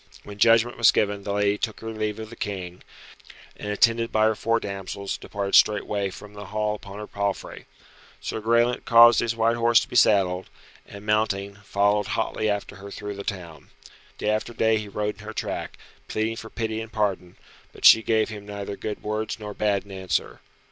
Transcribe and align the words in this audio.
When 0.23 0.39
judgment 0.39 0.77
was 0.79 0.89
given 0.89 1.21
the 1.21 1.31
lady 1.33 1.59
took 1.59 1.81
her 1.81 1.91
leave 1.91 2.17
of 2.17 2.31
the 2.31 2.35
King, 2.35 2.81
and 3.55 3.69
attended 3.69 4.11
by 4.11 4.25
her 4.25 4.33
four 4.33 4.59
damsels 4.59 5.15
departed 5.15 5.53
straightway 5.53 6.09
from 6.09 6.33
the 6.33 6.47
hall 6.47 6.73
upon 6.73 6.97
her 6.97 7.05
palfrey. 7.05 7.67
Sir 8.19 8.41
Graelent 8.41 8.83
caused 8.83 9.19
his 9.19 9.35
white 9.35 9.57
horse 9.57 9.79
to 9.81 9.87
be 9.87 9.95
saddled, 9.95 10.49
and 10.87 11.05
mounting, 11.05 11.57
followed 11.57 12.07
hotly 12.07 12.49
after 12.49 12.77
her 12.77 12.89
through 12.89 13.13
the 13.13 13.23
town. 13.23 13.69
Day 14.17 14.31
after 14.31 14.55
day 14.55 14.79
he 14.79 14.87
rode 14.87 15.19
in 15.19 15.23
her 15.23 15.33
track, 15.33 15.77
pleading 16.07 16.35
for 16.37 16.49
pity 16.49 16.81
and 16.81 16.91
pardon, 16.91 17.35
but 17.71 17.85
she 17.85 18.01
gave 18.01 18.29
him 18.29 18.47
neither 18.47 18.75
good 18.75 19.03
words 19.03 19.37
nor 19.39 19.53
bad 19.53 19.85
in 19.85 19.91
answer. 19.91 20.39